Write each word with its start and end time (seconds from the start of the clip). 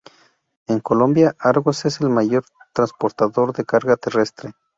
En 0.65 0.79
Colombia, 0.79 1.35
Argos 1.39 1.85
es 1.85 2.01
el 2.01 2.09
mayor 2.09 2.43
transportador 2.73 3.53
de 3.53 3.65
carga 3.65 3.97
terrestre. 3.97 4.51